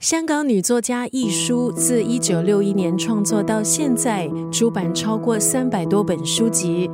[0.00, 6.90] 香港女作家易舒自一九六一年创作到现在，出版超过三百多本书籍。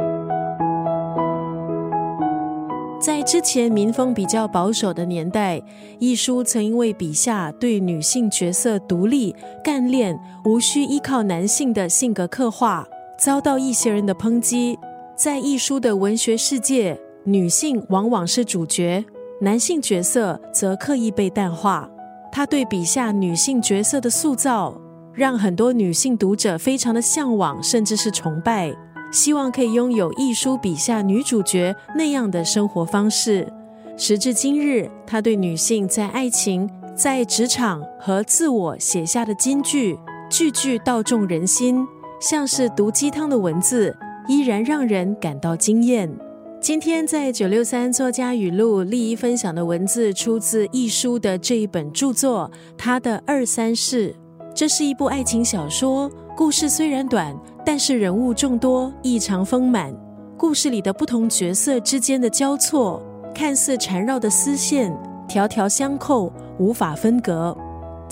[3.01, 5.63] 在之前民风比较保守的年代，
[6.01, 9.33] 易舒曾因为笔下对女性角色独立、
[9.63, 12.85] 干练、无需依靠男性的性格刻画，
[13.21, 14.77] 遭到一些人的抨击。
[15.15, 19.05] 在易舒的文学世界，女性往往是主角，
[19.41, 21.89] 男性角色则刻意被淡化。
[22.37, 24.79] 他对笔下女性角色的塑造，
[25.15, 28.77] 让很多女性读者非常的向往，甚至是崇拜，
[29.11, 33.51] 希望可以拥有一书笔下女主角那样的生活方式。
[33.97, 39.99] 时至今日，他对女性在爱情、在职场和自我写下的金句，
[40.29, 41.87] 句句道中人心，
[42.21, 43.97] 像是毒鸡汤的文字，
[44.29, 46.15] 依然让人感到惊艳。
[46.61, 54.11] 今天在九六三作家语录利益分享的文字，出自易书的这一本著作《他的二三事》。
[54.55, 59.95] 这是一部爱情小说，故事虽然短，但是人物众多，异常丰满。
[60.37, 63.01] 故事里的不同角色之间的交错，
[63.35, 64.93] 看似缠绕的丝线，
[65.29, 67.57] 条条相扣，无法分隔。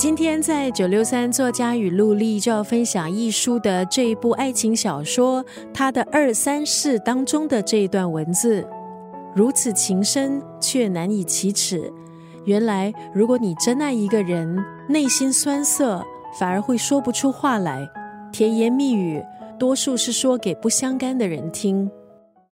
[0.04, 8.68] 今天在九六三作家语录里就要分享一书的这一部爱情小说，它的二三事当中的这一段文字，
[9.34, 11.90] 如此情深却难以启齿。
[12.44, 16.04] 原来，如果你真爱一个人，内心酸涩，
[16.38, 17.88] 反而会说不出话来。
[18.30, 19.24] 甜言蜜语，
[19.58, 21.90] 多数是说给不相干的人听。